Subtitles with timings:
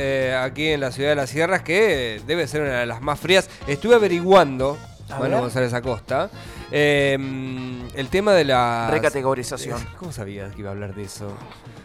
[0.00, 3.18] eh, aquí en la ciudad de las Sierras, que debe ser una de las más
[3.18, 3.50] frías.
[3.66, 4.78] Estuve averiguando,
[5.10, 5.40] A Manu ver.
[5.40, 6.30] González Acosta,
[6.70, 7.18] eh,
[7.96, 8.86] el tema de la...
[8.88, 9.84] Recategorización.
[9.98, 11.36] ¿Cómo sabías que iba a hablar de eso?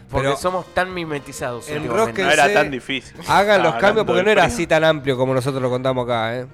[0.08, 1.68] Porque Pero somos tan mimetizados.
[1.68, 2.22] En últimamente.
[2.22, 3.16] No era tan difícil.
[3.26, 6.46] hagan los cambios porque no era así tan amplio como nosotros lo contamos acá, ¿eh?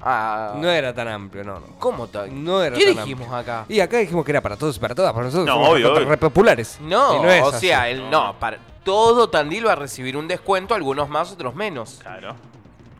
[0.00, 1.66] Ah, No era tan amplio, no, no.
[1.78, 2.30] ¿Cómo tal?
[2.44, 3.64] No era ¿Qué tan dijimos acá?
[3.68, 5.92] Y acá dijimos que era para todos y para todas, para nosotros No, somos obvio,
[5.94, 6.08] obvio.
[6.08, 6.78] re populares.
[6.80, 7.68] No, o así.
[7.68, 11.98] sea, el, no, para, todo Tandil va a recibir un descuento, algunos más, otros menos.
[12.02, 12.36] Claro.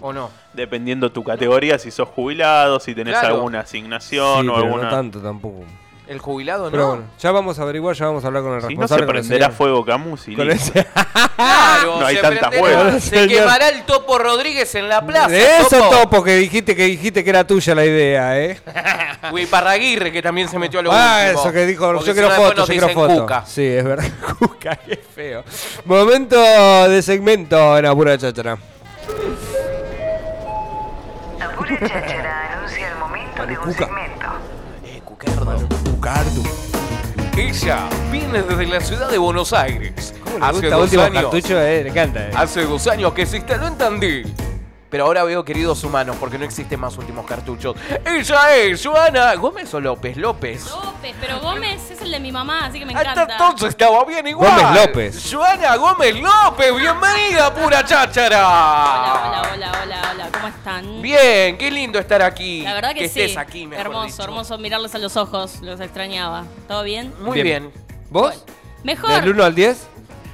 [0.01, 0.29] ¿O no?
[0.53, 3.37] Dependiendo tu categoría, si sos jubilado, si tenés Claro.
[3.37, 4.83] alguna asignación Sí, o pero alguna.
[4.83, 5.65] no tanto tampoco.
[6.09, 6.89] El jubilado Pero no.
[6.91, 9.03] bueno, ya vamos a averiguar, ya vamos a hablar con el Si no responsable.
[9.03, 9.57] se con el prenderá señor.
[9.59, 10.79] fuego Camus y Con listo.
[10.79, 10.87] ese-
[11.37, 13.03] Claro, No hay se tantas prenderá, huevas.
[13.05, 13.29] Se Señor.
[13.29, 15.29] quemará el Topo Rodríguez en la plaza.
[15.29, 18.61] De eso topo que dijiste que dijiste que era tuya la idea, ¿eh?
[19.33, 21.41] Uy, Parraguirre, que también se metió a lo ah, último.
[21.43, 23.21] eso que dijo, Porque yo si quiero no, después foto, nos yo quiero dicen foto.
[23.23, 23.45] Cuca.
[23.47, 24.05] Sí, es verdad.
[24.39, 25.45] Cuca, qué feo.
[25.85, 28.57] Momento de segmento en Apura Cháchara.
[31.41, 34.27] Apura Cháchara anuncia el momento de un segmento.
[37.37, 40.15] Ella viene desde la ciudad de Buenos Aires.
[40.23, 41.23] ¿Cómo le Hace gusta dos años.
[41.23, 41.61] cartucho?
[41.61, 42.29] Eh, le encanta.
[42.29, 42.31] Eh.
[42.37, 44.35] Hace dos años que se instaló en Tandil.
[44.89, 47.75] Pero ahora veo queridos humanos porque no existen más últimos cartuchos.
[48.05, 50.65] Ella es Joana Gómez o López López.
[50.71, 53.33] López, pero Gómez es el de mi mamá, así que me Hasta encanta.
[53.33, 54.49] entonces estaba bien igual.
[54.51, 55.29] Gómez López.
[55.33, 58.47] Joana Gómez López, bienvenida Pura Cháchara.
[58.47, 61.03] Hola, hola, hola, hola, hola, ¿cómo están?
[61.03, 62.63] Bien, qué lindo estar aquí.
[62.63, 63.23] La verdad que, sí.
[63.23, 64.23] estés aquí, mejor hermoso, dicho.
[64.23, 66.45] hermoso mirarles a los ojos, los extrañaba.
[66.69, 67.13] ¿Todo bien?
[67.21, 67.71] Muy Bien.
[67.73, 67.85] bien.
[68.11, 68.45] ¿Vos?
[68.85, 69.11] Mejor.
[69.11, 69.89] ¿Del 1 al 10?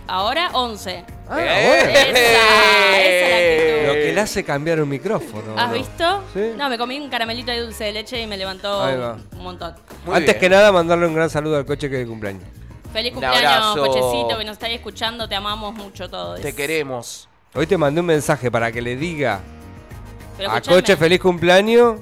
[0.09, 1.05] Ahora 11.
[1.31, 1.83] Ah, Eh.
[1.84, 1.91] bueno.
[1.91, 5.55] Esa, esa es la Lo que le hace cambiar un micrófono.
[5.56, 5.75] ¿Has ¿no?
[5.75, 6.22] visto?
[6.34, 6.52] Sí.
[6.56, 8.83] No, me comí un caramelito de dulce de leche y me levantó
[9.33, 9.75] un montón.
[10.05, 10.41] Muy Antes bien.
[10.41, 12.44] que nada, mandarle un gran saludo al coche que es de cumpleaños.
[12.92, 16.41] Feliz cumpleaños, cochecito, que nos estáis escuchando, te amamos mucho todos.
[16.41, 17.28] Te queremos.
[17.55, 19.41] Hoy te mandé un mensaje para que le diga
[20.36, 22.00] Pero a escuchame, Coche feliz cumpleaños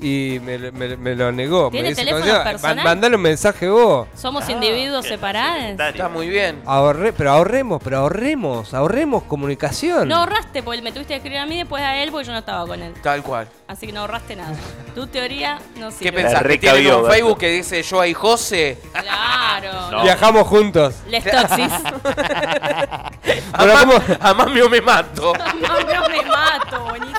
[0.00, 1.70] y me, me- me lo negó.
[1.70, 2.76] ¿Tiene me dice, teléfono "Coño, personal?
[2.76, 4.06] ma- Mandale un mensaje vos.
[4.16, 5.80] Somos Ah, individuos que separados.
[5.80, 6.62] Está muy bien.
[6.66, 10.08] Ahorre, pero ahorremos, pero ahorremos, ahorremos comunicación.
[10.08, 12.38] No ahorraste, porque me tuviste que escribir a mí después a él porque yo no
[12.38, 12.94] estaba con él.
[13.02, 13.48] Tal cual.
[13.66, 14.54] Así que no ahorraste nada.
[14.94, 16.22] Tu teoría no ¿Qué sirve.
[16.22, 16.42] pensás?
[16.42, 17.06] ¿Que tienen un.
[17.10, 18.78] Facebook que dice yo y José?
[18.92, 19.68] Claro.
[19.90, 20.02] No.
[20.02, 20.94] Viajamos juntos.
[21.08, 21.72] Les toxis.
[23.52, 23.94] Amá- ¿cómo?
[24.20, 25.32] amame o me mato.
[25.60, 27.17] no, no me mato, buenísimo.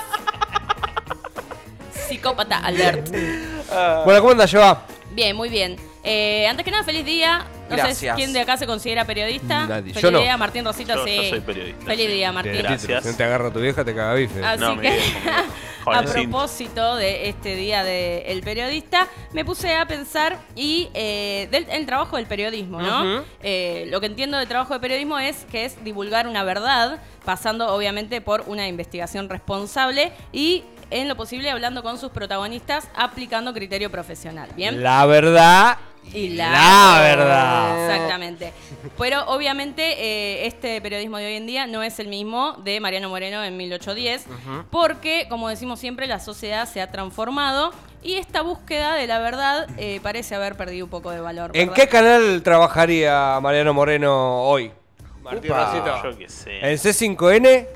[2.20, 3.08] Psicópata alert.
[4.04, 4.82] Bueno, ¿cómo andas, Joa?
[5.12, 5.76] Bien, muy bien.
[6.04, 7.46] Eh, antes que nada, feliz día.
[7.70, 8.16] No sé Gracias.
[8.16, 9.66] quién de acá se considera periodista.
[9.66, 9.94] Nadie.
[9.94, 10.20] Feliz Yo no.
[10.20, 11.16] día, Martín Rosita, Yo- sí.
[11.16, 12.12] yo soy periodista, Feliz sí.
[12.12, 12.52] día, Martín.
[12.58, 13.02] Gracias.
[13.04, 14.44] Si no te agarra tu vieja, te caga bife.
[14.44, 14.88] Así No, mi que,
[15.86, 21.86] a propósito de este día del periodista, me puse a pensar y eh, del el
[21.86, 23.22] trabajo del periodismo, ¿no?
[23.42, 27.74] Eh, lo que entiendo del trabajo de periodismo es que es divulgar una verdad, pasando
[27.74, 33.90] obviamente por una investigación responsable y en lo posible hablando con sus protagonistas, aplicando criterio
[33.90, 34.48] profesional.
[34.56, 34.82] Bien.
[34.82, 35.78] La verdad.
[36.12, 37.84] Y la, La verdad.
[37.94, 38.52] Exactamente.
[38.98, 43.08] Pero obviamente eh, este periodismo de hoy en día no es el mismo de Mariano
[43.08, 44.26] Moreno en 1810,
[44.70, 47.72] porque, como decimos siempre, la sociedad se ha transformado
[48.02, 51.50] y esta búsqueda de la verdad eh, parece haber perdido un poco de valor.
[51.54, 51.82] ¿En ¿verdad?
[51.82, 54.72] qué canal trabajaría Mariano Moreno hoy?
[55.22, 55.50] Martín.
[55.50, 56.02] Rosito.
[56.10, 56.58] Yo qué sé.
[56.60, 57.66] ¿En C5N?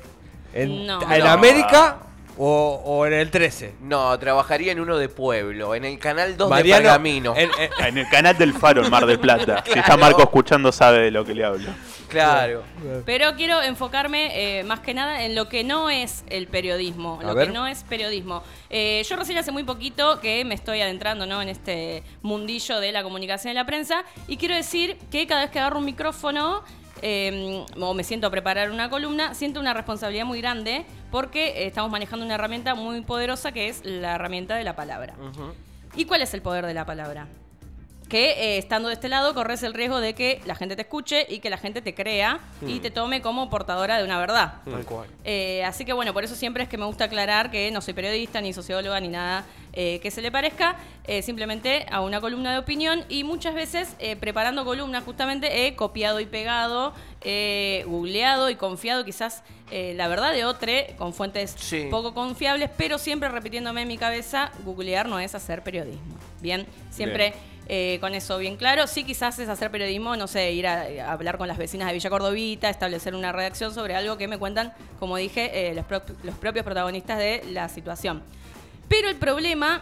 [0.53, 1.01] ¿En, No.
[1.11, 1.29] ¿en No.
[1.29, 1.99] América?
[2.37, 3.75] O, o en el 13?
[3.81, 7.33] No, trabajaría en uno de pueblo, en el canal 2 de Mariano, Pergamino.
[7.35, 9.63] en- en- En el canal del Faro, en Mar del Plata.
[9.71, 9.95] Si está.
[9.95, 11.69] Marco escuchando, sabe de lo que le hablo.
[12.09, 12.63] Claro.
[13.05, 17.27] Pero quiero enfocarme eh, más que nada en lo que no es el periodismo, A
[17.27, 17.47] lo ver.
[17.47, 18.43] que no es periodismo.
[18.69, 21.41] Eh, yo recién hace muy poquito que me estoy adentrando ¿no?
[21.41, 25.51] en este mundillo de la comunicación y la prensa y quiero decir que cada vez
[25.51, 26.63] que agarro un micrófono
[27.01, 30.85] eh, o me siento a preparar una columna, siento una responsabilidad muy grande
[31.15, 35.13] porque eh, estamos manejando una herramienta muy poderosa que es la herramienta de la palabra.
[35.95, 37.29] ¿Y cuál es el poder de la palabra?
[38.07, 41.25] Que eh, estando de este lado corres el riesgo de que la gente te escuche
[41.27, 44.55] y que la gente te crea y te tome como portadora de una verdad.
[44.63, 45.07] Tal cual.
[45.23, 47.93] Eh, así que bueno, por eso siempre es que me gusta aclarar que no soy
[47.95, 49.43] periodista, ni socióloga, ni nada
[49.73, 50.75] eh, que se le parezca,
[51.21, 56.25] simplemente a una columna de opinión y muchas veces preparando columnas justamente he copiado y
[56.25, 61.87] pegado, he googleado y confiado quizás la verdad de otro con fuentes Sí.
[61.91, 66.15] poco confiables, pero siempre repitiéndome en mi cabeza, googlear no es hacer periodismo.
[66.41, 67.33] Bien, siempre...
[67.67, 68.87] eh, con eso bien claro.
[68.87, 72.09] Sí, quizás es hacer periodismo, no sé, ir a, hablar con las vecinas de Villa
[72.09, 75.85] Cordovita, establecer una redacción sobre algo que me cuentan, como dije, eh, los,
[76.23, 78.21] los propios protagonistas de la situación.
[78.87, 79.81] Pero el problema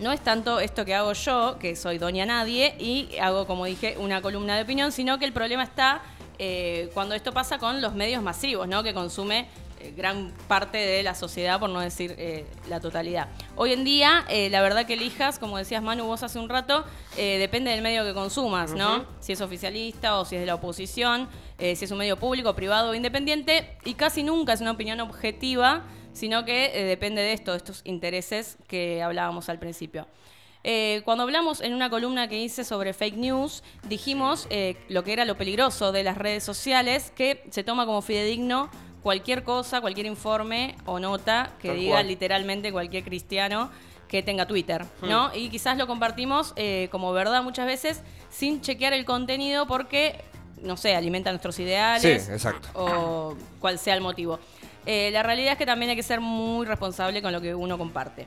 [0.00, 3.96] no es tanto esto que hago yo, que soy doña nadie, y hago, como dije,
[3.98, 6.02] una columna de opinión, sino que el problema está
[6.38, 8.82] eh, cuando esto pasa con los medios masivos, ¿no?
[8.82, 9.48] Que consume
[9.96, 13.28] gran parte de la sociedad, por no decir eh, la totalidad.
[13.54, 16.84] Hoy en día, eh, la verdad que elijas, como decías Manu vos hace un rato,
[17.16, 19.04] eh, depende del medio que consumas, ¿no?
[19.20, 21.28] Si es oficialista o si es de la oposición,
[21.58, 25.00] eh, si es un medio público, privado o independiente, y casi nunca es una opinión
[25.00, 30.06] objetiva, sino que eh, depende de esto, de estos intereses que hablábamos al principio.
[30.68, 35.12] Eh, cuando hablamos en una columna que hice sobre fake news, dijimos eh, lo que
[35.12, 38.68] era lo peligroso de las redes sociales, que se toma como fidedigno
[39.02, 42.08] cualquier cosa, cualquier informe o nota que Tal diga cual.
[42.08, 43.70] literalmente cualquier cristiano
[44.08, 45.34] que tenga Twitter, ¿no?
[45.34, 50.22] Y quizás lo compartimos eh, como verdad muchas veces sin chequear el contenido porque,
[50.62, 52.68] no sé, alimenta nuestros ideales Sí, exacto.
[52.74, 54.38] o cual sea el motivo.
[54.86, 57.76] Eh, la realidad es que también hay que ser muy responsable con lo que uno
[57.78, 58.26] comparte.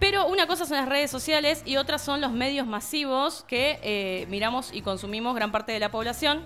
[0.00, 4.26] Pero una cosa son las redes sociales y otras son los medios masivos que eh,
[4.30, 6.42] miramos y consumimos gran parte de la población.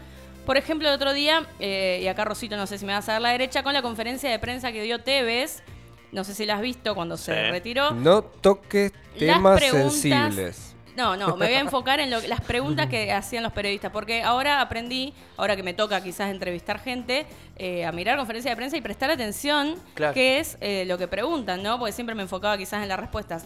[0.49, 3.13] Por ejemplo, el otro día, eh, y acá Rosito, no sé si me vas a
[3.13, 5.63] dar la derecha, con la conferencia de prensa que dio Tevez,
[6.11, 7.91] no sé si la has visto cuando se retiró.
[7.91, 10.75] No toques Las temas preguntas- sensibles.
[10.97, 14.23] No, no, me voy a enfocar en lo- las preguntas que hacían los periodistas, porque
[14.23, 18.77] ahora aprendí, ahora que me toca quizás entrevistar gente, eh, a mirar conferencias de prensa
[18.79, 20.15] y prestar atención Claro.
[20.15, 21.79] qué es eh, lo que preguntan, ¿no?
[21.79, 23.45] Porque siempre me enfocaba quizás en las respuestas.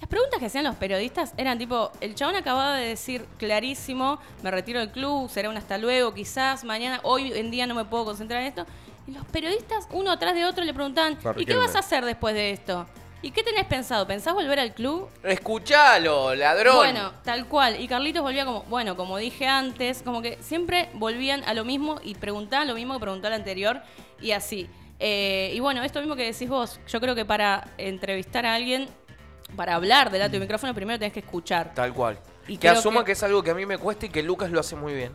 [0.00, 4.50] Las preguntas que hacían los periodistas eran tipo, el chabón acababa de decir clarísimo, me
[4.50, 8.04] retiro del club, será un hasta luego, quizás mañana, hoy en día no me puedo
[8.04, 8.66] concentrar en esto.
[9.06, 12.04] Y los periodistas, uno atrás de otro, le preguntaban, Para ¿y qué vas a hacer
[12.04, 12.86] después de esto?
[13.24, 14.06] ¿Y qué tenés pensado?
[14.06, 15.08] ¿Pensás volver al club?
[15.22, 16.76] Escuchalo, ladrón.
[16.76, 17.80] Bueno, tal cual.
[17.80, 21.98] Y Carlitos volvía como, bueno, como dije antes, como que siempre volvían a lo mismo
[22.04, 23.80] y preguntaban lo mismo que preguntó el anterior
[24.20, 24.68] y así.
[24.98, 28.88] Eh, y bueno, esto mismo que decís vos, yo creo que para entrevistar a alguien,
[29.54, 31.72] para hablar delante del micrófono, primero tenés que escuchar.
[31.74, 32.18] Tal cual.
[32.48, 33.06] Y que asuma que...
[33.06, 35.12] que- es algo que a mí me cuesta y que Lucas lo hace muy bien.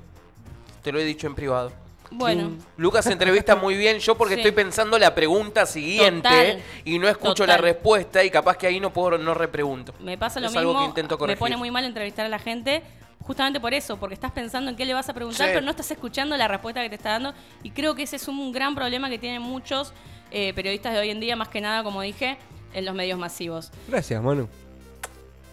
[0.82, 1.72] Te lo he dicho en privado.
[2.12, 4.40] Bueno, Lucas entrevista muy bien, yo porque Sí.
[4.40, 6.60] estoy pensando la pregunta siguiente Total.
[6.84, 7.50] y no escucho Total.
[7.50, 9.94] la respuesta y capaz que ahí no puedo no repregunto.
[10.00, 10.70] me pasa lo es mismo.
[10.72, 11.38] algo que intento me corregir.
[11.40, 12.82] pone muy mal entrevistar a la gente.
[13.22, 15.52] Justamente por eso, porque estás pensando en qué le vas a preguntar, Sí.
[15.54, 17.36] pero no estás escuchando la respuesta que te está dando.
[17.62, 19.94] Y creo que ese es un gran problema que tienen muchos
[20.32, 22.40] eh, periodistas de hoy en día, más que nada, como dije,
[22.74, 23.72] en los medios masivos.
[23.88, 24.48] Gracias, Manu.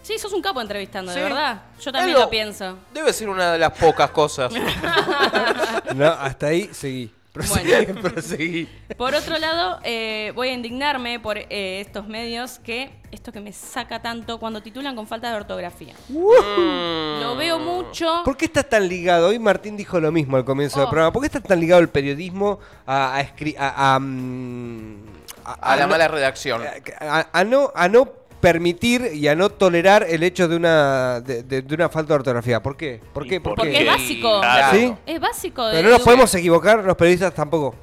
[0.03, 1.17] Sí, sos un capo entrevistando, Sí.
[1.19, 1.63] de verdad.
[1.81, 2.77] Yo también lo pienso.
[2.93, 4.53] Debe ser una de las pocas cosas.
[5.95, 7.11] No, hasta ahí seguí.
[7.31, 8.01] Proseguí, Bueno.
[8.13, 8.67] proseguí.
[8.97, 13.53] Por otro lado, eh, voy a indignarme por eh, estos medios que, esto que me
[13.53, 15.93] saca tanto, cuando titulan con falta de ortografía.
[16.09, 17.21] Mm.
[17.21, 18.21] Lo veo mucho.
[18.25, 19.27] ¿Por qué estás tan ligado?
[19.29, 20.89] Hoy Martín dijo lo mismo al comienzo del Oh.
[20.89, 21.13] programa.
[21.13, 24.97] ¿Por qué estás tan ligado el periodismo a, a, escri- a, a, mm,
[25.61, 26.61] A la no- mala redacción.
[26.99, 28.05] a- a no, a no
[28.41, 32.15] permitir y a no tolerar el hecho de una, de, de- de una falta de
[32.19, 32.61] ortografía.
[32.61, 33.01] ¿por qué?
[33.13, 33.41] ¿Por qué?
[33.41, 33.79] ¿Por Porque qué?
[33.81, 34.39] es básico.
[34.41, 34.77] Claro.
[34.77, 34.93] ¿Sí?
[35.05, 35.67] Es básico.
[35.71, 37.75] Pero no nos podemos equivocar, los periodistas tampoco.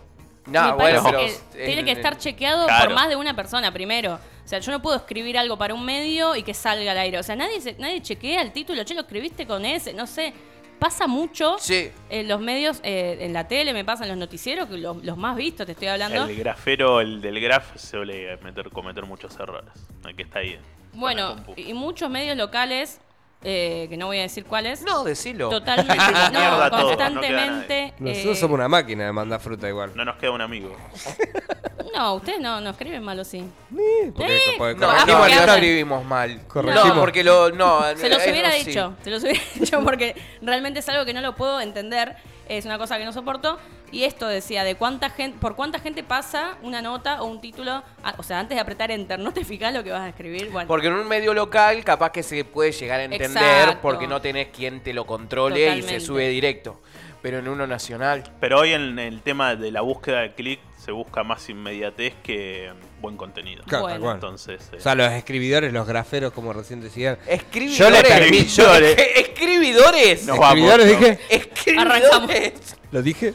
[0.46, 1.18] No, me bueno, pero.
[1.20, 1.32] que
[1.64, 2.84] tiene eh, que estar chequeado Claro.
[2.86, 4.14] por más de una persona primero.
[4.14, 7.18] O sea, yo no puedo escribir algo para un medio y que salga al aire.
[7.18, 8.84] O sea, nadie, se- nadie chequea el título.
[8.84, 10.34] Che, lo escribiste con ese, no sé.
[10.78, 11.90] Pasa mucho Sí.
[12.10, 15.16] en los medios, eh, en la tele, me pasa en los noticieros, que los, los
[15.16, 16.24] más vistos, te estoy hablando.
[16.24, 19.70] El grafero, el del graf, suele meter, cometer muchos errores.
[20.06, 20.58] El que está ahí.
[20.92, 23.00] Bueno, y muchos medios locales,
[23.42, 25.48] eh, que no voy a decir cuáles, No, decilo.
[25.48, 25.96] totalmente,
[26.32, 27.94] no, todo, no queda constantemente.
[27.98, 29.92] Nosotros eh, somos una máquina de mandar fruta igual.
[29.94, 30.76] No nos queda un amigo.
[31.94, 33.44] No, ustedes no, no escriben mal o sí.
[33.70, 34.12] Sí,
[34.58, 36.46] porque- No, no, escribimos mal.
[36.46, 36.88] Corregimos.
[36.88, 37.50] No, porque lo.
[37.50, 38.64] No, Se los eh, hubiera no, sí.
[38.64, 42.16] dicho, se los hubiera dicho porque realmente es algo que no lo puedo entender,
[42.48, 43.58] es una cosa que no soporto.
[43.92, 47.84] Y esto decía, de cuánta gente, por cuánta gente pasa una nota o un título,
[48.18, 50.50] o sea, antes de apretar enter, ¿no te fijas lo que vas a escribir?
[50.50, 53.78] Bueno, Porque en un medio local capaz que se puede llegar a entender Exacto.
[53.82, 56.00] porque no tenés quien te lo controle y Totalmente.
[56.00, 56.80] se sube directo.
[57.22, 58.24] Pero en uno nacional.
[58.40, 62.70] Pero hoy en el tema de la búsqueda de clic se busca más inmediatez que
[63.00, 63.64] buen contenido.
[63.66, 64.12] Claro, Bueno.
[64.12, 67.18] Entonces, eh, O sea, los escribidores, los graferos, como recién decían.
[67.26, 68.02] Escribidores.
[68.02, 68.84] Yo permito-
[69.16, 70.26] Escribidores.
[70.26, 70.92] Nos vamos, ¿Escribidores ¿no?
[70.98, 71.18] dije?
[71.30, 72.76] Escribidores.
[72.92, 73.34] ¿Lo dije?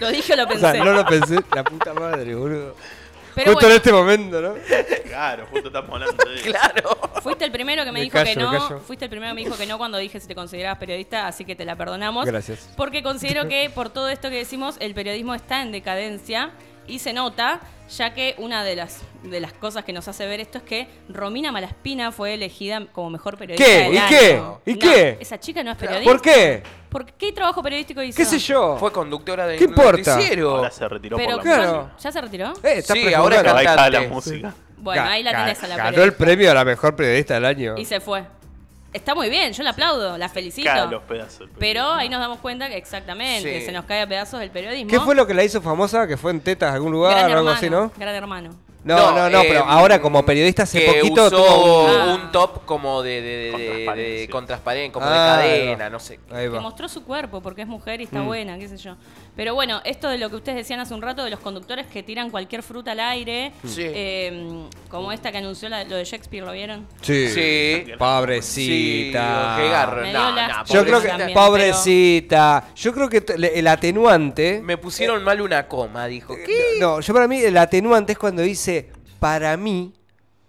[0.00, 0.70] lo dije o lo O pensé.
[0.72, 1.36] sea, no lo pensé.
[1.54, 2.74] La puta madre, boludo.
[3.32, 4.54] Pero Justo bueno, en este momento, ¿no?
[5.06, 6.98] Claro, justo estamos hablando de Claro.
[7.22, 8.50] fuiste el primero que me, Me dijo callo, que no.
[8.50, 8.80] callo.
[8.80, 11.44] Fuiste el primero que me dijo que no cuando dije si te considerabas periodista, así
[11.44, 12.26] que te la perdonamos.
[12.26, 12.68] Gracias.
[12.76, 16.50] Porque considero que por todo esto que decimos, el periodismo está en decadencia
[16.90, 17.60] y se nota,
[17.96, 20.88] ya que una de las, de las cosas que nos hace ver esto es que
[21.08, 23.64] Romina Malaspina fue elegida como mejor periodista.
[23.64, 23.78] ¿Qué?
[23.84, 24.08] del ¿Y año.
[24.64, 24.70] qué?
[24.70, 25.16] ¿Y No, qué?
[25.20, 26.10] Esa chica no es periodista.
[26.12, 26.62] ¿Por qué?
[26.90, 28.16] ¿Por qué trabajo periodístico hizo?
[28.16, 28.76] ¿Qué sé yo?
[28.78, 30.14] Fue conductora de ¿Qué importa?
[30.16, 30.56] noticiero.
[30.56, 31.72] Ahora se retiró Pero por la claro.
[31.84, 31.96] música.
[32.00, 32.52] ¿Ya se retiró?
[32.62, 33.90] Eh, está Sí, ahora es cantante.
[33.90, 34.54] la música.
[34.76, 36.24] Bueno, Ga- ahí la tenés a la Ganó el periodista.
[36.24, 37.74] premio a la mejor periodista del año.
[37.76, 38.24] Y se fue.
[38.92, 40.68] Está muy bien, yo la aplaudo, la felicito.
[40.68, 41.42] Cae a los pedazos.
[41.42, 43.66] el Pero ahí nos damos cuenta que exactamente Sí.
[43.66, 44.90] se nos cae a pedazos el periodismo.
[44.90, 46.06] ¿Qué fue lo que la hizo famosa?
[46.06, 47.92] ¿Que fue en tetas algún lugar Gran o algo hermano, así, no?
[47.96, 48.50] Gran hermano.
[48.82, 52.14] No, no, no, eh, pero ahora como periodista hace que poquito usó tuvo un- Ah.
[52.14, 54.30] un top como de, de, de, Con de- de- transparencia.
[54.30, 55.90] con transparencia, como Ah, de ahí cadena, va.
[55.90, 56.18] no sé.
[56.32, 56.60] Ahí Que va.
[56.62, 58.06] mostró su cuerpo porque es mujer y Mm.
[58.06, 58.96] está buena, qué sé yo.
[59.40, 62.02] Pero bueno, esto de lo que ustedes decían hace un rato de los conductores que
[62.02, 63.84] tiran cualquier fruta al aire, Sí.
[63.86, 66.86] eh, como esta que anunció la- lo de Shakespeare, ¿lo vieron?
[67.00, 67.26] Sí.
[67.30, 67.84] Sí.
[67.98, 69.56] Pobrecita.
[69.56, 69.62] Sí.
[70.02, 70.64] Me No, dio no.
[70.66, 72.64] Yo creo que, También, pobrecita.
[72.76, 74.60] Yo creo que el atenuante.
[74.62, 76.34] Me pusieron mal una coma, dijo.
[76.36, 76.76] ¿Qué?
[76.78, 79.94] No, yo para mí el atenuante es cuando dice, para mí,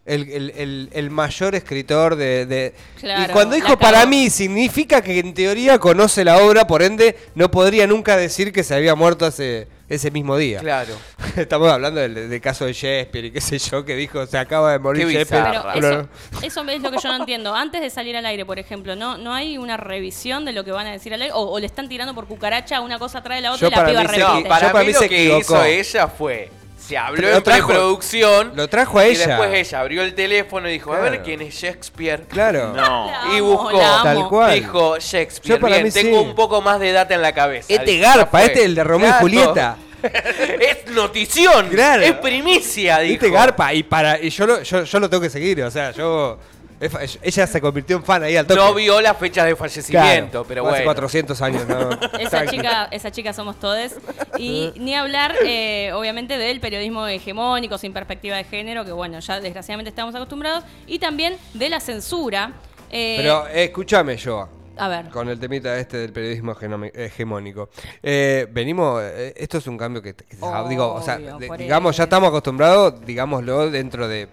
[0.05, 2.45] el, el- el- el mayor escritor de...
[2.45, 6.81] de- Claro, y cuando dijo para mí, significa que en teoría conoce la obra, por
[6.81, 10.59] ende no podría nunca decir que se había muerto ese, ese mismo día.
[10.59, 10.95] Claro.
[11.35, 14.71] Estamos hablando del, del caso de Shakespeare y qué sé yo, que dijo, se acaba
[14.71, 15.43] de morir Qué Shakespeare.
[15.73, 16.09] Pero eso,
[16.41, 17.53] eso es lo que yo no entiendo.
[17.53, 20.71] Antes de salir al aire, por ejemplo, ¿no, no hay una revisión de lo que
[20.71, 21.33] van a decir al aire?
[21.35, 23.77] ¿O, o le están tirando por cucaracha una cosa atrás de la otra Yo y
[23.77, 24.19] la piba repite?
[24.19, 25.41] No, para Yo para mí, mí lo se que equivocó.
[25.57, 26.49] hizo ella fue.
[26.91, 28.51] Se habló Lo en trajo- preproducción.
[28.53, 29.27] lo trajo a Y ella.
[29.27, 32.23] después ella abrió el teléfono y dijo: A ver quién es Shakespeare.
[32.27, 32.73] Claro.
[32.75, 33.09] No.
[33.33, 33.79] Y buscó.
[34.03, 34.53] Tal cual.
[34.55, 35.55] Dijo Shakespeare.
[35.55, 36.25] Yo para Bien, mí tengo sí.
[36.27, 37.67] un poco más de data en la cabeza.
[37.69, 38.45] Este Dijo, garpa, fue.
[38.45, 39.13] este el de Romeo y.
[39.21, 39.77] Julieta.
[40.03, 41.69] es notición.
[41.69, 42.01] Claro.
[42.03, 43.13] Es primicia, dijo.
[43.13, 45.91] Este garpa y para y yo lo, yo, yo lo tengo que seguir, o sea,
[45.91, 46.60] yo es
[47.21, 48.59] ella se convirtió en fan ahí al toque.
[48.59, 50.89] No vio las fechas de fallecimiento, Claro, pero fue Hace bueno.
[50.95, 51.89] 400 años, ¿no?
[52.19, 53.91] Esa chica, esa chica somos todos.
[54.37, 59.39] Y ni hablar, eh, obviamente, del periodismo hegemónico, sin perspectiva de género, que bueno, ya
[59.39, 60.63] desgraciadamente estamos acostumbrados.
[60.87, 62.53] Y también de la censura.
[62.89, 64.49] Eh, Pero eh, escúchame, yo.
[64.77, 65.09] a ver.
[65.09, 66.55] Con el temita este del periodismo
[66.93, 67.69] hegemónico.
[68.01, 70.25] Eh, venimos, eh, esto es un cambio que, que-
[70.67, 74.27] digo, o sea, Obvio, de- por digamos, ya estamos acostumbrados, digámoslo, dentro de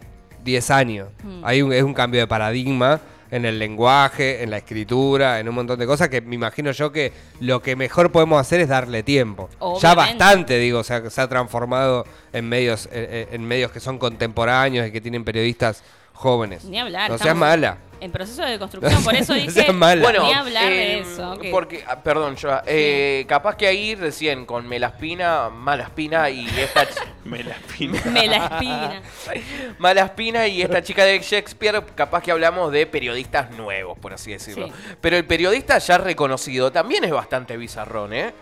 [0.49, 1.09] 10 años.
[1.23, 1.45] Hmm.
[1.45, 3.01] Hay un, es un cambio de paradigma
[3.31, 6.91] en el lenguaje, en la escritura, en un montón de cosas que me imagino yo
[6.91, 9.51] que lo que mejor podemos hacer es darle tiempo.
[9.81, 13.99] Ya bastante, digo, sea, que se ha transformado en medios, eh, en medios que son
[13.99, 15.83] contemporáneos y que tienen periodistas
[16.15, 16.65] jóvenes.
[16.65, 17.11] Ni hablar.
[17.11, 17.79] No seas estamos mala.
[18.01, 19.73] En proceso de construcción, por eso No dije.
[19.73, 20.03] mala.
[20.03, 21.39] Bueno, ni hablar de eh, eso.
[21.39, 26.85] que- Porque, ah, perdón, yo, eh, capaz que ahí recién con Melaspina, Malaspina y esta
[26.89, 28.01] ch- Me la espina.
[28.07, 29.03] Me la espina.
[29.79, 34.67] Malaspina y esta chica de Shakespeare, capaz que hablamos de periodistas nuevos, por así decirlo.
[34.69, 34.73] Sí.
[35.01, 38.33] Pero el periodista ya reconocido también es bastante bizarrón, ¿eh?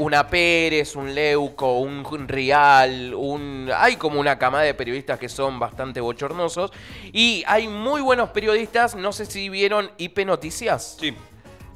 [0.00, 3.70] Una Pérez, un Leuco, un Rial, un...
[3.76, 6.72] Hay como una camada de periodistas que son bastante bochornosos.
[7.12, 10.96] Y hay muy buenos periodistas, no sé si vieron IP Noticias.
[10.98, 11.14] Sí.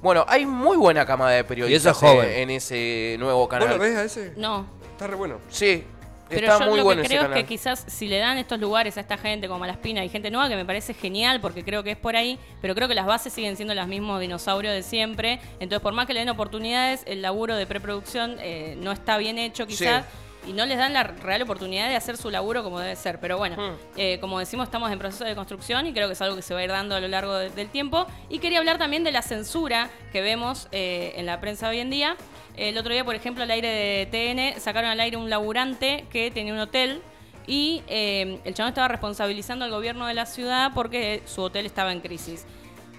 [0.00, 2.30] Bueno, hay muy buena camada de periodistas Y eso es joven.
[2.30, 3.78] en ese nuevo canal.
[3.78, 4.32] ves a ese?
[4.38, 4.68] No.
[4.92, 5.36] Está re bueno.
[5.50, 5.84] Sí,
[6.28, 7.38] Pero está yo muy lo bueno que creo canal.
[7.38, 10.30] es que quizás si le dan estos lugares a esta gente como Malaspina y gente
[10.30, 13.06] nueva, que me parece genial porque creo que es por ahí, pero creo que las
[13.06, 15.40] bases siguen siendo las mismos dinosaurios de siempre.
[15.60, 19.38] Entonces, por más que le den oportunidades, el laburo de preproducción eh, no está bien
[19.38, 20.04] hecho quizás.
[20.46, 23.18] Y no les dan la real oportunidad de hacer su laburo como debe ser.
[23.20, 23.76] Pero bueno, Hmm.
[23.96, 26.52] eh, como decimos, estamos en proceso de construcción y creo que es algo que se
[26.54, 28.06] va a ir dando a lo largo de- del tiempo.
[28.28, 31.90] Y quería hablar también de la censura que vemos eh, en la prensa hoy en
[31.90, 32.16] día.
[32.56, 36.30] El otro día, por ejemplo, al aire de TN sacaron al aire un laburante que
[36.30, 37.02] tenía un hotel
[37.46, 41.92] y eh, el chabón estaba responsabilizando al gobierno de la ciudad porque su hotel estaba
[41.92, 42.46] en crisis.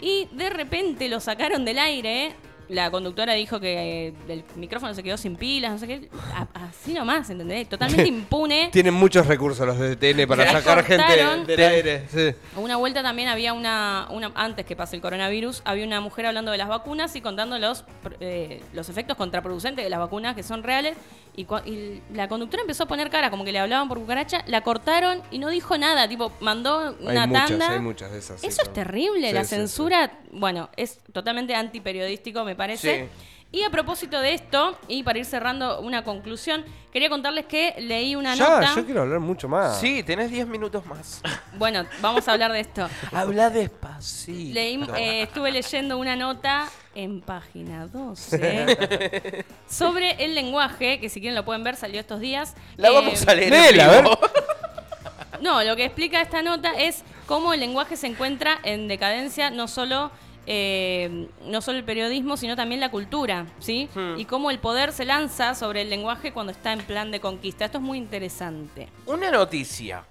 [0.01, 2.33] Y de repente lo sacaron del aire.
[2.67, 6.09] La conductora dijo que eh, el micrófono se quedó sin pilas, no sé qué.
[6.33, 7.69] A- así nomás, ¿entendés?
[7.69, 8.69] Totalmente impune.
[8.71, 11.45] Tienen muchos recursos los de TN para sacar cortaron.
[11.45, 12.03] gente del aire.
[12.11, 12.35] Sí.
[12.57, 16.51] Una vuelta también había una, una antes que pase el coronavirus, había una mujer hablando
[16.51, 17.85] de las vacunas y contando los,
[18.19, 20.97] eh, los efectos contraproducentes de las vacunas que son reales.
[21.37, 24.61] Y, y la conductora empezó a poner cara, como que le hablaban por cucaracha, la
[24.61, 27.71] cortaron y no dijo nada, tipo, mandó una hay muchas, tanda.
[27.71, 28.39] hay muchas de esas.
[28.41, 29.55] sí, Eso es terrible, Sí, la sí.
[29.55, 33.03] censura, bueno, es totalmente antiperiodístico, me parece.
[33.05, 33.09] Sí.
[33.51, 38.13] Y a propósito de esto, y para ir cerrando una conclusión, quería contarles que leí
[38.15, 38.75] una Ya, nota.
[38.75, 39.79] yo quiero hablar mucho más.
[39.79, 41.21] Sí, tenés 10 minutos más.
[41.57, 42.89] Bueno, vamos a hablar de esto.
[43.13, 44.53] Habla despacito.
[44.53, 51.33] Leí, eh, estuve leyendo una nota en página 12 sobre el lenguaje, que si quieren
[51.35, 52.55] lo pueden ver, salió estos días.
[52.75, 55.39] La Eh, vamos a leer léela, a.
[55.41, 59.69] No, lo que explica esta nota es cómo el lenguaje se encuentra en decadencia, no
[59.69, 60.11] solo,
[60.47, 63.89] eh, no solo el periodismo, sino también la cultura, ¿sí?
[63.95, 64.17] Hmm.
[64.17, 67.65] Y cómo el poder se lanza sobre el lenguaje cuando está en plan de conquista.
[67.65, 68.89] Esto es muy interesante.
[69.05, 70.03] Una noticia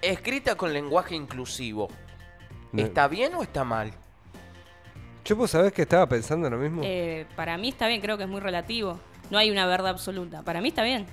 [0.00, 1.88] escrita con lenguaje inclusivo.
[2.76, 3.92] ¿Está bien o está mal?
[5.24, 6.82] Yo vos sabés que estaba pensando lo mismo.
[6.84, 8.98] Eh, para mí está bien, creo que es muy relativo.
[9.30, 10.42] No hay una verdad absoluta.
[10.42, 11.06] Para mí está bien.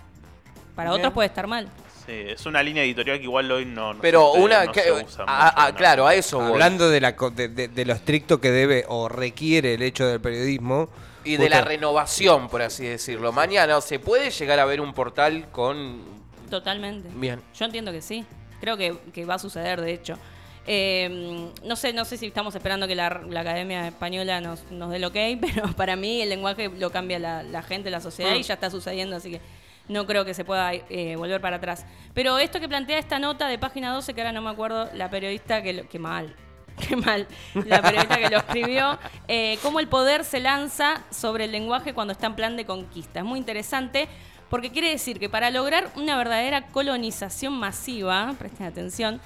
[0.75, 0.99] Para Bien.
[0.99, 1.69] otros puede estar mal.
[2.05, 4.65] Sí, es una línea editorial que igual hoy no, no Pero se, una...
[4.65, 5.77] no que- se usa ah, mucho, ah, ¿no?
[5.77, 6.51] claro, a eso voy.
[6.51, 10.05] Hablando de, la, co- de, de- de lo estricto que debe o requiere el hecho
[10.05, 10.89] del periodismo.
[11.23, 13.31] Y de la renovación, por así decirlo.
[13.31, 16.03] Mañana se puede llegar a ver un portal con...
[16.51, 17.09] Totalmente.
[17.15, 17.41] Bien.
[17.57, 18.23] Yo entiendo que sí.
[18.61, 20.19] Creo que, que va a suceder, de hecho.
[20.67, 24.89] Eh, no sé, no sé si estamos esperando que la, la Academia Española nos, nos
[24.91, 28.31] dé el ok, pero para mí el lenguaje lo cambia la, la gente, la sociedad
[28.33, 28.37] Mm.
[28.37, 29.41] y ya está sucediendo, así que
[29.87, 31.85] no creo que se pueda eh, volver para atrás.
[32.13, 35.09] Pero esto que plantea esta nota de página 12, que ahora no me acuerdo, la
[35.09, 35.73] periodista que...
[35.73, 36.35] lo- que mal.
[36.89, 37.25] Qué mal.
[37.53, 38.99] La periodista que lo escribió.
[39.29, 43.19] Eh, cómo el poder se lanza sobre el lenguaje cuando está en plan de conquista.
[43.19, 44.09] Es muy interesante
[44.49, 49.21] porque quiere decir que para lograr una verdadera colonización masiva, presten atención,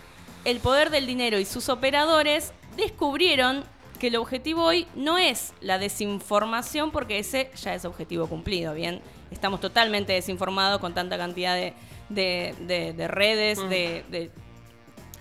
[0.45, 3.63] el poder del dinero y sus operadores descubrieron
[3.99, 9.01] que el objetivo hoy no es la desinformación, porque ese ya es objetivo cumplido, ¿bien?
[9.31, 11.73] Estamos totalmente desinformados con tanta cantidad de,
[12.09, 14.31] de- de- de redes, de, de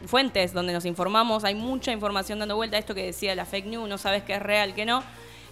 [0.06, 3.88] fuentes donde nos informamos, hay mucha información dando vuelta, esto que decía la fake news,
[3.88, 5.02] no sabes qué es real, qué no.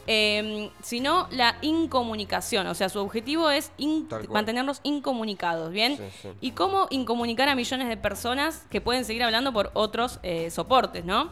[0.09, 5.97] Eh, sino la incomunicación, o sea, su objetivo es in- mantenernos incomunicados, ¿bien?
[5.97, 6.29] Sí, sí.
[6.41, 11.05] Y cómo incomunicar a millones de personas que pueden seguir hablando por otros eh, soportes,
[11.05, 11.31] ¿no?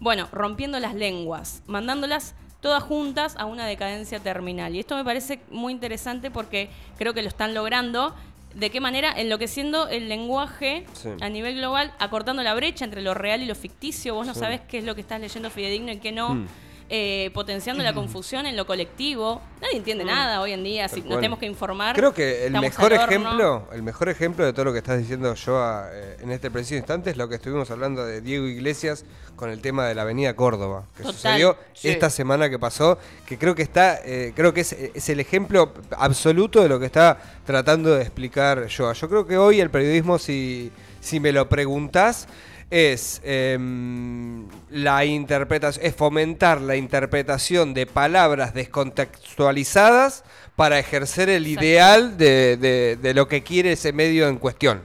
[0.00, 2.34] Bueno, rompiendo las lenguas, mandándolas
[2.64, 4.74] todas juntas a una decadencia terminal.
[4.74, 8.14] Y esto me parece muy interesante porque creo que lo están logrando.
[8.54, 9.12] ¿De qué manera?
[9.14, 11.10] Enloqueciendo el lenguaje Sí.
[11.20, 14.14] a nivel global, acortando la brecha entre lo real y lo ficticio.
[14.14, 16.36] Vos no sabés qué es lo que estás leyendo fidedigno y qué no.
[16.36, 16.46] Mm.
[16.90, 19.40] Eh, potenciando la confusión en lo colectivo.
[19.62, 20.86] Nadie entiende nada hoy en día.
[20.86, 21.96] Si nos tenemos que informar.
[21.96, 25.82] Creo que el mejor ejemplo, el mejor ejemplo de todo lo que estás diciendo yo
[26.20, 29.86] en este preciso instante es lo que estuvimos hablando de Diego Iglesias con el tema
[29.86, 31.14] de la Avenida Córdoba, que Total.
[31.14, 31.88] sucedió Sí.
[31.88, 35.72] esta semana que pasó, que creo que está, eh, creo que es, es el ejemplo
[35.96, 38.92] absoluto de lo que está tratando de explicar Joa.
[38.92, 42.28] Yo creo que hoy el periodismo, si, si me lo preguntás,
[42.70, 50.24] es em, la interpretación, es fomentar la interpretación de palabras descontextualizadas
[50.56, 51.64] para ejercer el Exacto.
[51.64, 54.80] ideal de, de- de lo que quiere ese medio en cuestión.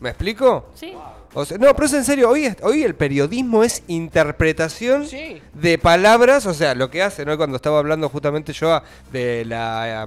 [0.00, 0.70] ¿Me explico?
[0.74, 0.92] Sí.
[1.32, 5.40] O sea, no, pero es en serio, hoy, es- hoy el periodismo es interpretación Sí.
[5.54, 9.44] de palabras, o sea, lo que hacen hoy cuando estaba hablando justamente yo a- de
[9.44, 10.06] la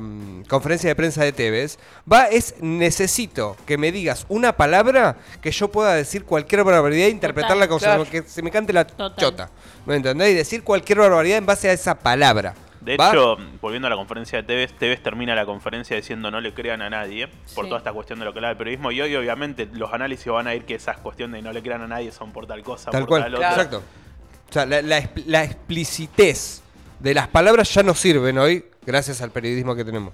[0.49, 1.79] conferencia de prensa de Tevez,
[2.11, 7.11] va, es necesito que me digas una palabra que yo pueda decir cualquier barbaridad e
[7.11, 8.05] interpretarla como claro.
[8.05, 9.15] se me- que se me cante la Total.
[9.15, 9.49] chota.
[9.85, 10.31] ¿Me entendés?
[10.31, 12.53] Y decir cualquier barbaridad en base a esa palabra.
[12.83, 13.09] De ¿Va?
[13.09, 16.81] hecho, volviendo a la conferencia de Tevez, Tevez termina la conferencia diciendo no le crean
[16.81, 17.69] a nadie por Sí.
[17.69, 18.91] toda esta cuestión de lo que habla del periodismo.
[18.91, 21.81] Y hoy, obviamente, los análisis van a ir que esas cuestiones de no le crean
[21.81, 23.49] a nadie son por tal cosa, Tal por cual, tal otra.
[23.51, 23.83] exacto.
[24.49, 26.61] O sea, la, la expl- la explicitez
[26.99, 30.13] de las palabras ya no sirven hoy gracias al periodismo que tenemos.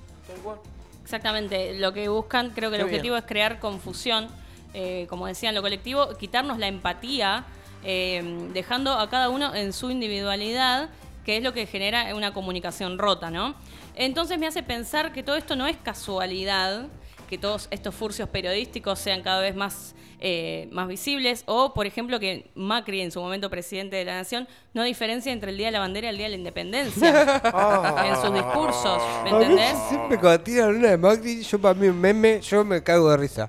[1.03, 4.27] Exactamente, lo que buscan, creo que el Qué objetivo es crear confusión,
[4.75, 7.45] eh, como decían, lo colectivo, quitarnos la empatía,
[7.83, 8.21] eh,
[8.53, 10.89] dejando a cada uno en su individualidad,
[11.29, 13.53] que es lo que genera una comunicación rota, ¿no?
[13.93, 16.87] Entonces me hace pensar que todo esto no es casualidad,
[17.29, 22.19] que todos estos furcios periodísticos sean cada vez más, eh, más visibles, o por ejemplo
[22.19, 25.73] que Macri, en su momento presidente de la Nación, no diferencia entre el Día de
[25.73, 27.41] la Bandera y el Día de la Independencia
[28.07, 29.77] en sus discursos, ¿me entendés?
[29.87, 33.17] siempre cuando tiran una de Macri, yo para mí un meme, yo me cago de
[33.17, 33.47] risa.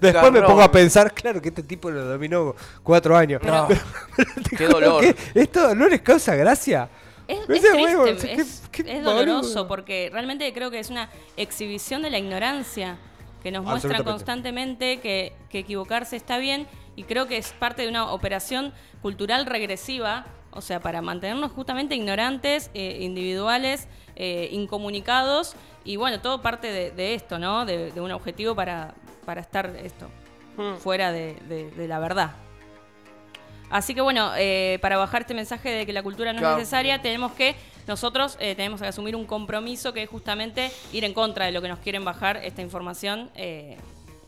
[0.00, 2.54] Después me pongo a pensar, claro que este tipo lo dominó
[2.84, 3.42] cuatro años.
[3.42, 3.66] No.
[4.16, 5.00] Pero- Qué dolor.
[5.02, 6.88] que ¿Esto no les causa gracia?
[7.28, 9.14] Es, es triste, "Huevo, qué- es, qué es boludo".
[9.14, 12.96] doloroso porque realmente creo que es una exhibición de la ignorancia
[13.42, 17.88] que nos muestra constantemente que, que equivocarse está bien y creo que es parte de
[17.88, 23.86] una operación cultural regresiva, o sea, para mantenernos justamente ignorantes, eh, individuales,
[24.16, 27.64] eh, incomunicados y bueno, todo parte de, de esto, ¿no?
[27.66, 28.94] De, de un objetivo para,
[29.26, 30.08] para estar esto
[30.56, 30.74] Hmm.
[30.78, 32.32] fuera de, de- de la verdad.
[33.70, 36.54] Así que bueno, eh, para bajar este mensaje de que la cultura no Claro.
[36.56, 37.54] es necesaria, tenemos que
[37.86, 41.60] nosotros eh, tenemos que asumir un compromiso que es justamente ir en contra de lo
[41.62, 43.30] que nos quieren bajar esta información.
[43.34, 43.76] eh,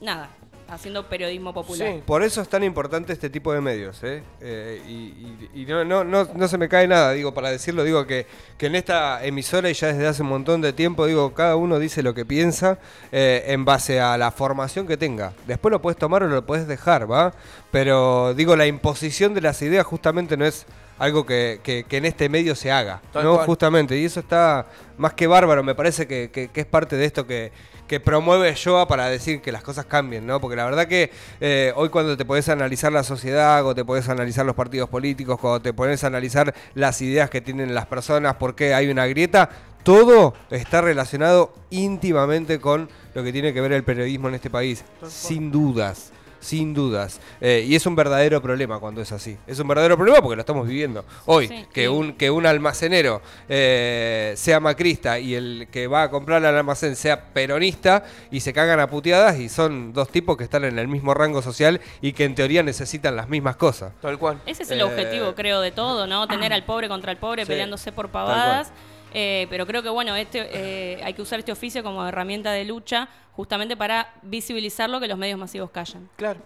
[0.00, 0.30] nada,
[0.70, 1.92] haciendo periodismo popular.
[1.94, 2.02] Sí.
[2.06, 4.22] Por eso es tan importante este tipo de medios, ¿eh?
[4.40, 7.84] Eh, y y- y no, no, no, no se me cae nada, digo, para decirlo,
[7.84, 11.34] digo que, que en esta emisora y ya desde hace un montón de tiempo, digo,
[11.34, 12.78] cada uno dice lo que piensa
[13.12, 15.32] eh, en base a la formación que tenga.
[15.46, 17.32] Después lo puedes tomar o lo puedes dejar, ¿va?
[17.70, 20.66] Pero digo, la imposición de las ideas justamente no es
[21.00, 23.34] algo que, que- que en este medio se haga, Tal ¿no?
[23.34, 23.46] cual.
[23.46, 24.66] Justamente, y eso está
[24.98, 27.50] más que bárbaro, me parece que, que- que es parte de esto que,
[27.88, 30.40] que promueve Joa para decir que las cosas cambien, ¿no?
[30.40, 31.10] Porque la verdad que
[31.40, 35.40] eh, hoy cuando te podés analizar la sociedad, o te podés analizar los partidos políticos,
[35.40, 39.48] cuando te podés analizar las ideas que tienen las personas, por qué hay una grieta,
[39.82, 44.84] todo está relacionado íntimamente con lo que tiene que ver el periodismo en este país,
[45.08, 46.12] sin dudas.
[46.40, 47.20] Sin dudas.
[47.40, 49.36] Eh, y es un verdadero problema cuando es así.
[49.46, 51.48] Es un verdadero problema porque lo estamos viviendo hoy.
[51.48, 56.44] Sí, que, un, que un almacenero eh, sea macrista y el que va a comprar
[56.44, 60.64] al almacén sea peronista y se cagan a puteadas y son dos tipos que están
[60.64, 63.92] en el mismo rango social y que en teoría necesitan las mismas cosas.
[64.00, 64.40] Tal cual.
[64.46, 66.26] Ese es el Eh, objetivo, creo, de todo, ¿no?
[66.26, 68.72] Tener al pobre contra el pobre Sí, peleándose por tal pavadas.
[69.12, 72.64] Eh, pero creo que, bueno, este, eh, hay que usar este oficio como herramienta de
[72.64, 76.08] lucha justamente para visibilizar lo que los medios masivos callan.
[76.16, 76.40] Claro.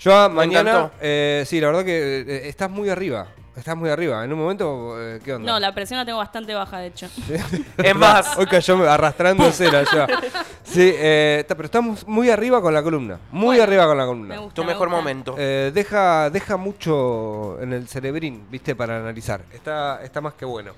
[0.00, 3.28] Yo mañana, eh, sí, la verdad que eh, estás muy arriba.
[3.56, 4.24] Estás muy arriba.
[4.24, 5.52] En un momento, eh, ¿qué onda?
[5.52, 7.08] No, la presión la tengo bastante baja, de hecho.
[7.76, 10.06] Es más, Hoy cayó arrastrándose la ya.
[10.62, 13.18] Sí, eh, pero estamos muy arriba con la columna.
[13.32, 14.36] Muy Bueno, arriba con la Me columna.
[14.38, 14.54] gusta.
[14.54, 14.96] tu me mejor gusta.
[15.02, 15.34] momento.
[15.36, 19.42] Eh, deja, deja mucho en el cerebrín, viste, para analizar.
[19.52, 20.72] Está, está más que bueno.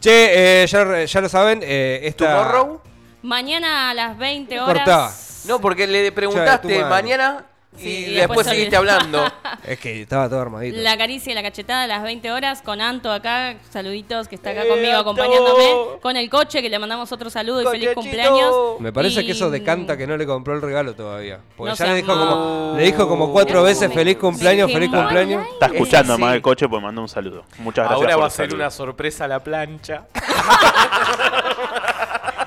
[0.00, 2.26] Che, eh, ya, ya lo saben, eh, esta...
[2.26, 2.80] ¿Tomorrow?
[3.22, 4.74] Mañana a las 20 horas.
[4.84, 5.12] Cortá.
[5.46, 7.44] No, porque le preguntaste mañana
[7.78, 9.24] Sí, y después, después se seguiste hablando.
[9.66, 10.78] Es que estaba todo armadito.
[10.78, 14.50] La caricia y la cachetada a las 20 horas con Anto acá, saluditos que está
[14.50, 15.10] acá Eh, conmigo Anto.
[15.10, 18.80] acompañándome, con el coche que le mandamos otro saludo y feliz cumpleaños.
[18.80, 21.40] Me parece Y- que eso decanta que no le compró el regalo todavía.
[21.56, 24.90] Porque No ya le dijo, como, le dijo como cuatro veces me- feliz cumpleaños, feliz
[24.92, 25.46] el cumpleaños.
[25.52, 27.44] Está escuchando Sí, más el coche, pues manda un saludo.
[27.58, 27.96] Muchas gracias.
[28.02, 30.06] Ahora por va a ser una sorpresa la plancha.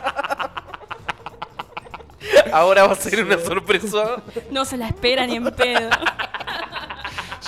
[2.52, 4.24] Ahora va a ser una sorpresa.
[4.52, 5.90] No se la espera ni en pedo.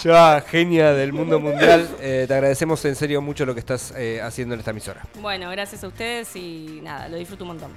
[0.03, 4.19] Ya, genia del mundo mundial, eh, te agradecemos en serio mucho lo que estás eh,
[4.21, 5.01] haciendo en esta emisora.
[5.21, 7.71] Bueno, gracias a ustedes y nada, lo disfruto un montón.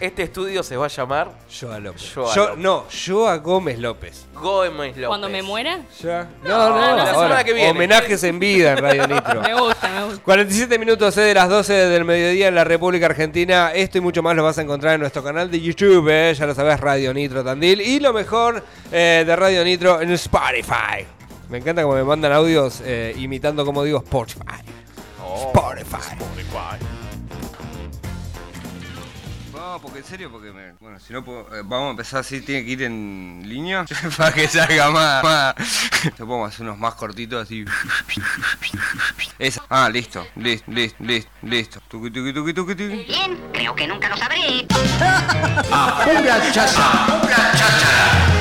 [0.00, 2.12] Este estudio se va a llamar Joa López.
[2.14, 2.58] Joa Yo- López.
[2.64, 4.24] No, Joa Gómez López.
[4.32, 5.06] Gómez López.
[5.08, 6.26] Cuando me muera, Ya.
[6.42, 7.06] No, no, la ahora.
[7.12, 7.70] semana que viene.
[7.70, 9.42] Homenajes en vida en Radio Nitro.
[9.42, 10.22] me gusta, me gusta.
[10.24, 13.72] 47 minutos eh, de las 12 del mediodía en la República Argentina.
[13.74, 16.46] Esto y mucho más lo vas a encontrar en nuestro canal de YouTube, eh, ya
[16.46, 17.82] lo sabes, Radio Nitro Tandil.
[17.82, 21.04] Y lo mejor eh, de Radio Nitro en Spotify.
[21.50, 24.62] Me encanta como me mandan audios eh, imitando como digo Spotify.
[25.22, 26.16] Oh, Spotify.
[29.70, 32.40] No, porque en serio, porque me- bueno, si no puedo, eh, vamos a empezar así,
[32.40, 33.84] tiene que ir en línea
[34.16, 35.22] para que salga más.
[35.22, 35.54] más.
[36.02, 37.64] Te pongo hacer unos más cortitos así.
[39.38, 39.62] Esa.
[39.70, 41.80] Ah, listo, listo, listo, listo, listo.
[41.88, 43.04] Tuki, tuki, tuki, tuki, tuki.
[43.06, 44.66] Bien, creo que nunca lo sabré.
[46.04, 48.39] Pura chaza.